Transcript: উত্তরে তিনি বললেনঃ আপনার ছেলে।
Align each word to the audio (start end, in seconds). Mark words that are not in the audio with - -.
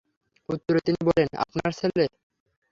উত্তরে 0.49 0.79
তিনি 0.85 0.99
বললেনঃ 1.07 1.39
আপনার 1.43 1.71
ছেলে। 1.79 2.05